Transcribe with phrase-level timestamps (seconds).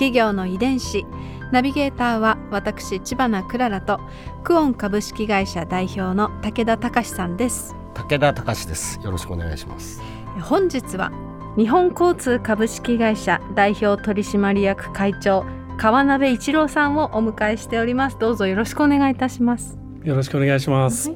[0.00, 1.04] 企業の遺伝子。
[1.52, 4.00] ナビゲーターは私千葉なクララと
[4.44, 7.76] クオン株式会社代表の武田隆さんです。
[7.92, 8.98] 武田隆です。
[9.04, 10.00] よろしくお願いします。
[10.40, 11.12] 本日は
[11.58, 15.44] 日本交通株式会社代表取締役会長
[15.76, 18.18] 川鍋一郎さんをお迎えしております。
[18.18, 19.78] どうぞよろしくお願いいたします。
[20.02, 21.12] よろしくお願いします。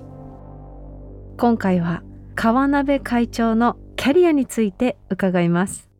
[1.38, 2.02] 今回は
[2.34, 5.93] 川鍋会長のキャリアについて伺います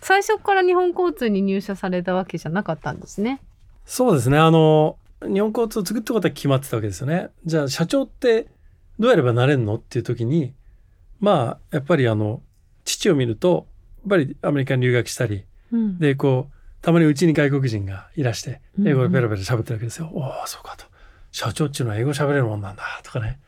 [0.00, 3.40] 最初から日本交通に入社されたわけじゃなかったんですね
[3.84, 4.38] そうですね。
[4.38, 7.30] あの、日本交通を作ったことは決まってたわけですよね。
[7.46, 8.48] じゃあ、社長って
[8.98, 10.52] どうやればなれるのっていう時に、
[11.20, 12.42] まあ、やっぱりあの、
[12.84, 13.66] 父を見ると、
[14.02, 20.10] やっぱりアメリカに留学したり、うんで、こう、たまにうちに外国人がいらして、うん英語でベラベラ喋ってるわけですよ。
[20.12, 20.84] おお、そうかと。
[21.32, 23.38] 社長っていうのは英語喋れるもんなんだ、とかね。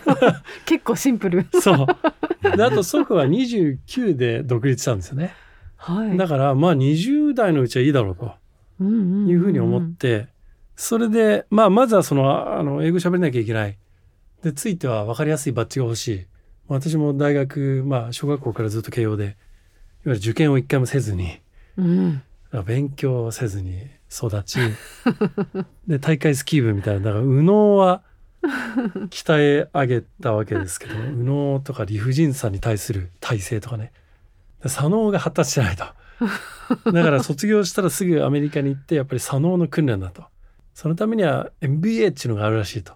[0.66, 2.56] 結構シンプルそう。
[2.56, 5.34] で、あと祖父は29で独立したんですよね。
[5.78, 6.16] はい。
[6.18, 8.32] だから、まあ20代のうちはいいだろうと。
[8.80, 10.28] いうふうに思って、
[10.76, 13.76] それで、まあ、まずはその、あの、英語喋れなきゃいけない。
[14.42, 16.26] で、ついては分かりやすいバッジが欲しい。
[16.68, 19.34] 私も大学、まあ、小学校からずっと慶応で、いわ
[20.04, 21.40] ゆる受験を一回もせずに、
[21.76, 22.22] うん。
[22.64, 24.58] 勉強せずに育ち、
[25.88, 28.02] で、大会スキー部みたいな、だから、右脳は
[29.10, 33.92] 鍛え上げたわけですけど、右脳とか理不尽さに対する体制とかね、で
[34.66, 35.84] 左脳が発達してないと。
[36.92, 40.24] だから卒業したらすぐアメリカに行ってやっぱり左脳の訓練だと。
[40.74, 42.94] そのためには MBA っていうのがあるらしいと。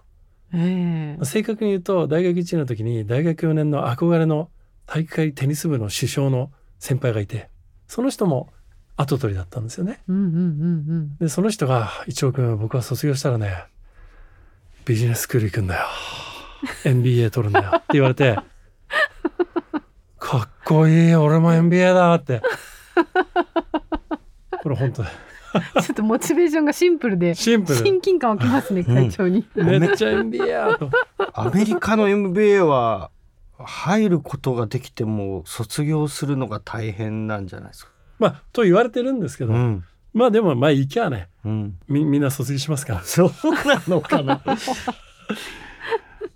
[0.53, 4.49] ええ正確に言うと大学1年の時に大学4年の憧れの
[4.85, 7.49] 体育会テニス部の首相の先輩がいて
[7.87, 8.53] その人も
[8.95, 10.01] 後取りだったんですよね。
[11.19, 13.65] でその人が「一応君僕は卒業したらね
[14.85, 15.85] ビジネススクール行くんだよ
[16.85, 18.37] MBA 取るんだよ」って言われて
[20.23, 21.15] 「かっこいい。
[21.15, 22.41] 俺も MBA だ」って。
[24.63, 25.07] これ本当うん
[25.83, 27.79] ちょっとモチベーションがシンプルでシンプル。
[27.79, 30.89] 親近感湧きますね会長に、めっちゃ MBA やと。
[31.33, 33.11] アメリカの MBA は
[33.59, 37.91] 入ることができても卒業するのが大変なんじゃないですか？
[38.17, 41.29] まあと言われてるんですけど、うん、まあでもまあ行きゃね。
[41.45, 43.01] うん、みみんな卒業しますから。
[43.01, 43.31] そう
[43.67, 44.41] なのかな？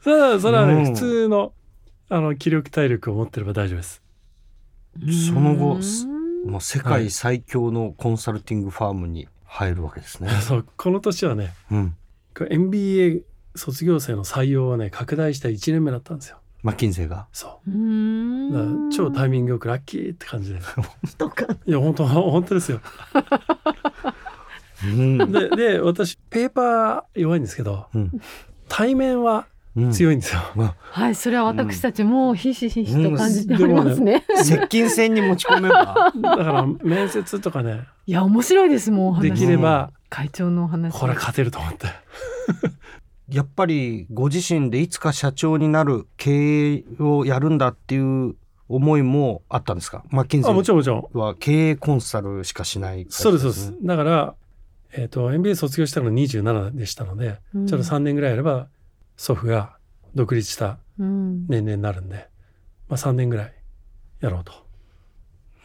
[0.03, 0.85] それはそれはね、うん。
[0.93, 1.53] 普通の
[2.09, 4.01] あの気力体力を持ってれば大丈夫です。
[5.27, 11.95] その後うんもう世界最強のコンサルティングファームに入るわけですね、 そうこの年はねうん、
[12.49, 13.21] MBA
[13.55, 16.37] 卒業生の採用はね拡大した1年目だったんですよ。
[16.63, 17.27] マッキンゼーが？
[17.31, 17.71] そう。
[17.71, 20.59] う超タイミングよくラッキーって感じで。
[20.59, 22.81] いや本当本当ですよ。
[24.83, 25.31] うん。
[25.31, 28.11] でで私ペーパー弱いんですけどうん。
[28.67, 29.43] 対面はうん、
[29.91, 30.41] 強いんですよ、
[30.91, 36.11] はいそれは私たちもひしひしと感じておりますね,、接近戦に持ち込めば。
[36.15, 37.83] だから面接とかね。
[38.07, 39.29] いや面白いですもんお話。
[39.29, 40.97] できれば会長のお話。
[40.97, 41.87] これ勝てると思って。
[43.29, 47.99] やっぱりご自身でいつか社長になる経営をやるんだってい
[48.29, 48.35] う
[48.69, 50.03] 思いもあったんですか？
[50.09, 51.19] マッキンゼあもちーろんもちろん。
[51.19, 53.85] は経営コンサルしかしない会社そうですそうです。
[53.85, 54.33] だから、
[54.93, 57.67] えー、と MBA 卒業したのが27でしたので、うん。
[57.67, 58.67] ちょうど3年ぐらいやれば
[59.17, 59.75] 祖父が
[60.15, 61.47] 独立したうん。
[61.47, 62.29] 年齢になるんで、
[62.87, 63.53] まあ、3年ぐらい
[64.21, 64.53] やろうと。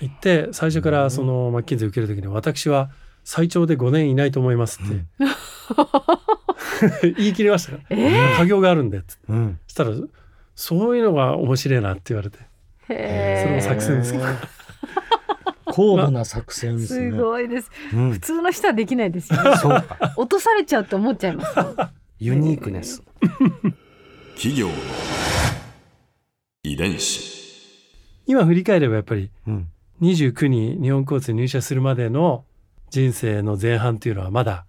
[0.01, 2.91] 言って最初からそのマッキンゼー受ける時に私は
[3.23, 4.89] 最長で5年いないと思いますっ
[7.01, 9.15] て、 言い切りましたから、 え家業があるんでって。
[9.29, 9.61] うん。
[9.69, 9.91] そしたら
[10.57, 12.39] そういうのが面白いなって言われて。
[12.89, 14.13] へそれも作戦です。
[14.13, 14.25] けど
[15.67, 17.11] 高度な作戦ですね。
[17.17, 17.71] すごいです。
[17.95, 18.11] うん。
[18.11, 19.57] 普通の人はできないですよね。
[19.57, 20.15] そうか。
[20.17, 21.55] 落とされちゃうと思っちゃいます
[22.19, 23.03] ユニークネス。
[24.35, 24.75] 企業の
[26.65, 27.33] 遺伝子。
[28.27, 29.69] 今振り返ればやっぱりうん。
[30.01, 32.45] 29に日本交通に入社するまでの
[32.91, 34.65] 人生の前半っていうのはまだ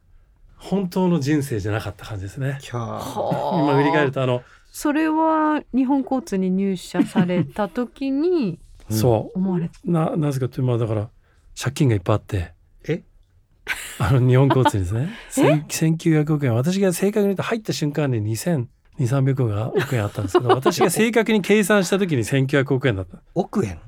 [0.57, 2.59] 本当の人生じゃなかった感じですね。
[2.71, 8.59] 今振り返るとあの、それは日本交通に入社された時に
[8.89, 8.93] う。
[8.93, 11.09] んそ思われななぜかというとまあだから
[11.59, 12.53] 借金がいっぱいあって。
[12.87, 13.03] え？
[13.99, 15.09] あの日本交通にですね。
[15.29, 23.19] 千1900億円私が正確に言うと入った瞬間に2200300億円あったんですけど 私が正確に計算した時に1900億円だった。
[23.35, 23.79] 億円？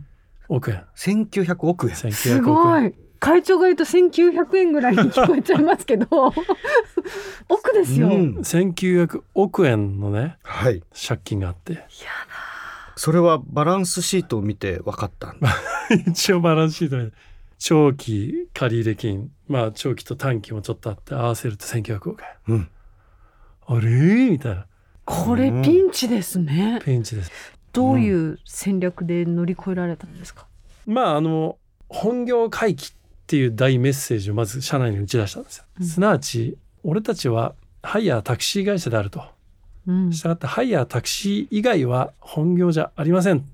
[0.48, 0.84] 億円。
[0.96, 2.94] 1900億円す1900億円ごい。
[3.20, 6.08] 会長が言うと1900円ぐらいに聞こえちゃいますけど。
[7.50, 8.38] 億ですよ、うん。
[8.38, 10.84] 1900億円のねはい。
[11.08, 11.86] 借金があって。
[12.96, 15.54] それはバランスシートを見て分かったんだ
[16.08, 17.12] 一応バランスシートで
[17.58, 19.32] 長期借入金。
[19.48, 22.70] まあ長期と短期もちょっとあって合わせると1900億円うん。
[23.68, 24.30] あれ？
[24.30, 24.66] みたいな。
[25.06, 26.80] これピンチですね。
[26.84, 27.32] ピンチです。
[27.74, 30.48] どういう戦略で乗り越えられたんですか、
[30.86, 31.58] まああの
[31.90, 32.94] 本業回帰っ
[33.28, 35.86] ていう大メッセージをまず社内に打ち出したんですよ、うん。
[35.86, 37.54] すなわち俺たちは
[37.84, 39.24] ハイヤータクシー会社であると。
[39.88, 40.14] うん。
[40.14, 43.46] したがってハイヤータクシー以外は本業じゃありません。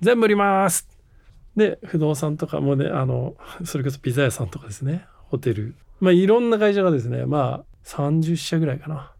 [0.00, 0.86] 全部売ります
[1.56, 3.34] で不動産とかもねあの
[3.64, 5.06] それこそピザ屋さんとかですね。
[5.28, 5.74] ホテル。
[6.00, 9.12] まあいろんな会社がですねまあ30社ぐらいかな。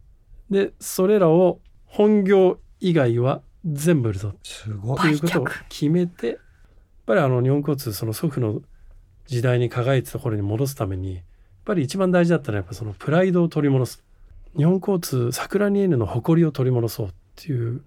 [0.49, 4.99] でそれらを本業以外は全部売るぞすごい。
[4.99, 6.37] ということを決めてやっ
[7.05, 8.61] ぱりあの日本交通その祖父の
[9.27, 11.23] 時代に輝いてた頃に戻すためにやっ
[11.65, 14.03] ぱり一番大事だったのはやっぱそのプライドを取り戻す。
[14.57, 17.83] 日本交通桜に N の誇りを取り戻そうっていう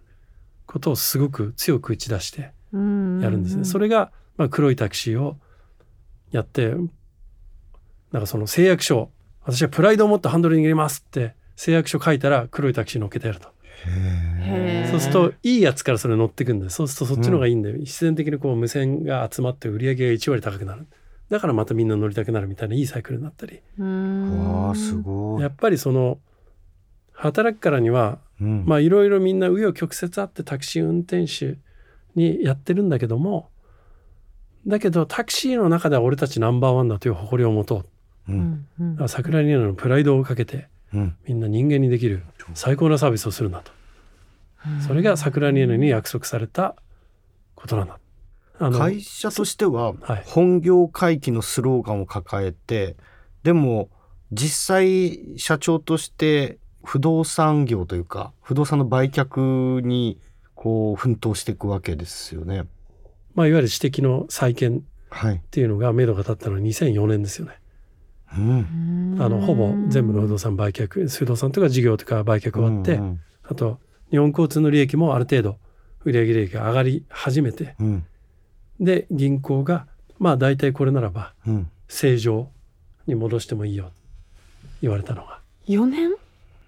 [0.66, 3.64] ことをすごく強く打ち出してやるんですね。
[3.64, 5.36] それれが、まあ、黒いタクシーを
[6.30, 6.74] やって
[8.12, 9.10] なんかその誓約書を
[9.44, 13.48] 私はプライドを持ってハンドル握りますって誓約書書いたら黒いタクシー乗っけてやると。
[14.90, 20.86] そうするといいやつからそれ乗ってくんでそうするとそっちの方がいいんで、必然的にこう無線が集まって売り上げが1割高くなる。
[21.28, 23.60] だからまたみんな乗りたくなるみたいないいサイクルになったり。
[23.78, 25.42] わあすごい。
[25.42, 26.18] やっぱりその
[27.12, 28.64] 働くからにはうん。
[28.66, 31.58] まあいろいろみんな紆余曲折あってタクシー運転手
[32.14, 33.50] にやってるんだけども
[34.66, 37.84] だけどタクシーの中では俺たちナンバーワンだという誇りを持と
[38.28, 38.32] う。
[38.32, 38.94] ううんんうん。
[38.94, 41.16] だから桜にのプライドをかけてうん。
[41.26, 42.22] みんな人間にできる
[42.54, 43.72] 最高なサービスをするんだと
[44.86, 46.74] それが桜にに約束された
[47.54, 47.98] ことなんだ。
[48.58, 50.22] あの会社としてははい。
[50.26, 52.96] 本業回帰のスローガンを抱えて
[53.42, 53.88] でも
[54.32, 60.18] 実際社長として不動産業というか不動産の売却に
[60.54, 62.64] こう奮闘していくわけですよね。
[63.36, 65.36] まあ、いわゆる私的の再建はい。
[65.36, 67.52] っていうのが目処が立ったのは2004年ですよね。
[68.36, 69.16] うん。
[69.20, 73.78] あのほぼ全部の不動産売却不動産とか事業とか売却終わって、うんあと
[74.10, 75.58] 日本交通の利益もある程度
[76.04, 78.04] 売上利益が上がり始めてうん。
[78.80, 79.86] で銀行が
[80.18, 81.70] まあ大体これならばうん。
[81.88, 82.48] 正常
[83.06, 83.92] に戻してもいいよ
[84.82, 85.40] 言われたのが。
[85.68, 86.10] 4年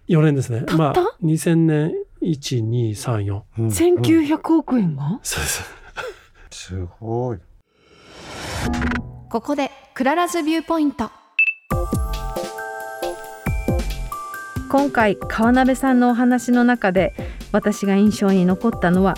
[0.09, 0.61] ？4年ですね。
[0.61, 0.77] たった？
[0.77, 0.95] まあ
[1.25, 1.93] 2000年
[2.23, 3.65] 1234うん。
[3.65, 3.71] うん。
[3.71, 5.19] 1900億円が？
[5.25, 5.78] そうです
[6.51, 7.39] すごい。
[9.31, 11.11] ここで Clara's Viewpoint
[14.71, 17.15] 今回川鍋さんのお話の中で
[17.53, 19.17] 私が印象に残ったのは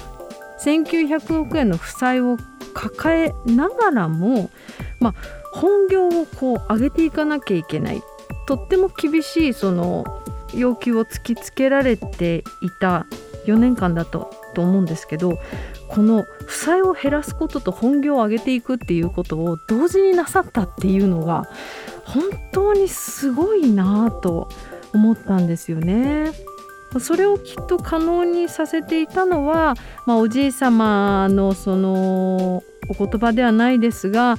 [0.65, 2.39] 1900億円の負債を
[2.75, 4.51] 抱えながらも、
[4.99, 5.15] まあ、
[5.53, 8.03] 本業をこう上げていかなきゃいけない
[8.47, 10.05] とっても厳しいその
[10.55, 13.07] 要求を突きつけられていた
[13.47, 15.41] 4年間だとと思うんですけど
[15.89, 21.49] この負債を減らすことと本業を上げていくっていうことを同時になさったっていうのが
[22.05, 24.49] 本当にすごいなと
[24.93, 26.33] 思ったんですよね。
[26.99, 29.77] それをきっと可能にさせていたのは、
[30.07, 34.39] まあ、おじい様のそのお言葉ではないですが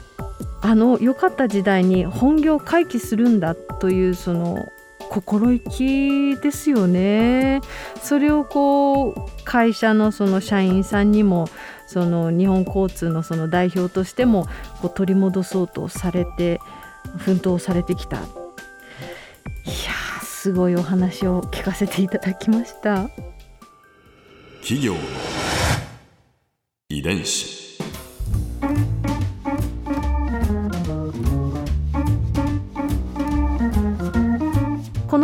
[0.62, 4.68] あの良かった時代に本業を回帰するんだというその
[5.12, 7.60] 心意気ですよね。
[8.01, 11.50] それをこう会社のその社員さんにも
[11.86, 14.48] その日本交通のその代表としても
[14.82, 16.62] こう取り戻そうとされて
[17.18, 18.20] 奮闘されてきた。
[18.20, 18.24] いや
[20.24, 23.10] すごいお話を聞かせていただきました。
[24.62, 24.96] 企業
[26.88, 27.71] 遺伝子。